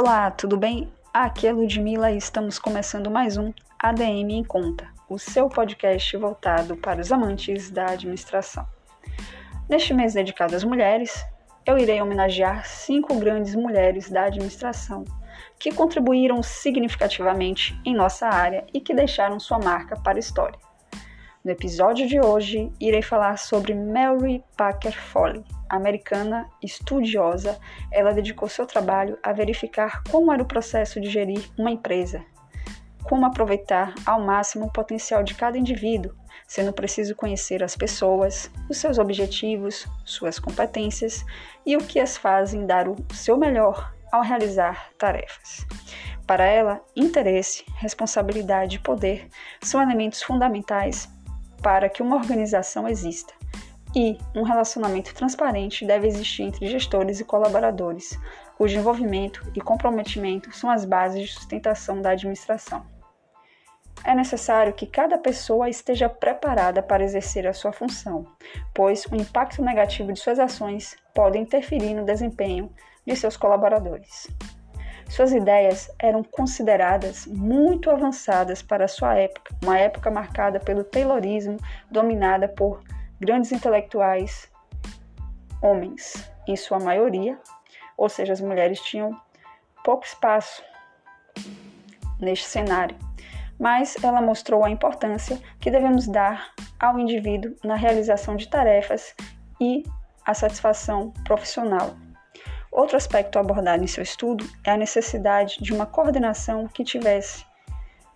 [0.00, 0.88] Olá, tudo bem?
[1.12, 6.76] Aqui é Ludmilla e estamos começando mais um ADM em Conta, o seu podcast voltado
[6.76, 8.64] para os amantes da administração.
[9.68, 11.26] Neste mês dedicado às mulheres,
[11.66, 15.02] eu irei homenagear cinco grandes mulheres da administração
[15.58, 20.67] que contribuíram significativamente em nossa área e que deixaram sua marca para a história.
[21.44, 25.44] No episódio de hoje, irei falar sobre Mary Packer Foley.
[25.70, 27.60] Americana estudiosa,
[27.92, 32.24] ela dedicou seu trabalho a verificar como era o processo de gerir uma empresa,
[33.04, 36.12] como aproveitar ao máximo o potencial de cada indivíduo,
[36.46, 41.24] sendo preciso conhecer as pessoas, os seus objetivos, suas competências
[41.64, 45.66] e o que as fazem dar o seu melhor ao realizar tarefas.
[46.26, 49.28] Para ela, interesse, responsabilidade e poder
[49.62, 51.08] são elementos fundamentais
[51.62, 53.32] para que uma organização exista.
[53.94, 58.18] E um relacionamento transparente deve existir entre gestores e colaboradores,
[58.56, 62.84] cujo envolvimento e comprometimento são as bases de sustentação da administração.
[64.04, 68.26] É necessário que cada pessoa esteja preparada para exercer a sua função,
[68.74, 72.72] pois o impacto negativo de suas ações pode interferir no desempenho
[73.06, 74.28] de seus colaboradores.
[75.08, 81.56] Suas ideias eram consideradas muito avançadas para sua época, uma época marcada pelo Taylorismo,
[81.90, 82.82] dominada por
[83.18, 84.50] grandes intelectuais
[85.62, 87.38] homens, em sua maioria,
[87.96, 89.18] ou seja, as mulheres tinham
[89.82, 90.62] pouco espaço
[92.20, 92.96] neste cenário.
[93.58, 99.16] Mas ela mostrou a importância que devemos dar ao indivíduo na realização de tarefas
[99.60, 99.82] e
[100.24, 101.96] a satisfação profissional.
[102.78, 107.44] Outro aspecto abordado em seu estudo é a necessidade de uma coordenação que tivesse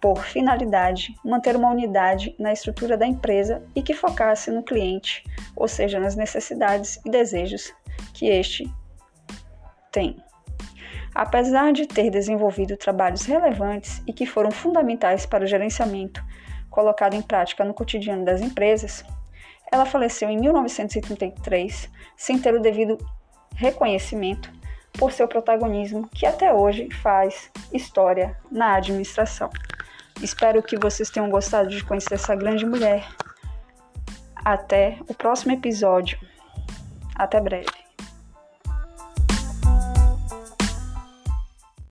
[0.01, 5.25] por finalidade manter uma unidade na estrutura da empresa e que focasse no cliente,
[5.57, 7.75] ou seja, nas necessidades e desejos
[8.15, 8.73] que este
[9.91, 10.17] tem.
[11.13, 16.25] Apesar de ter desenvolvido trabalhos relevantes e que foram fundamentais para o gerenciamento
[16.71, 19.05] colocado em prática no cotidiano das empresas,
[19.73, 22.97] ela faleceu em 1933 sem ter o devido
[23.55, 24.51] reconhecimento
[24.99, 29.51] por seu protagonismo, que até hoje faz história na administração.
[30.21, 33.07] Espero que vocês tenham gostado de conhecer essa grande mulher.
[34.37, 36.19] Até o próximo episódio.
[37.15, 37.92] Até breve.